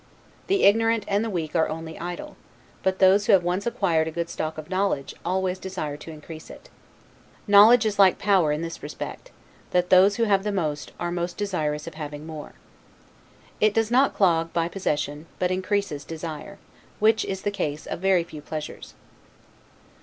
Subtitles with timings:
[0.47, 2.35] The ignorant and the weak are only idle;
[2.81, 6.49] but those who have once acquired a good stock of knowledge, always desire to increase
[6.49, 6.69] it.
[7.45, 9.29] Knowledge is like power in this respect,
[9.69, 12.53] that those who have the most, are most desirous of having more.
[13.59, 16.57] It does not clog, by possession, but increases desire;
[16.97, 18.95] which is the case of very few pleasures.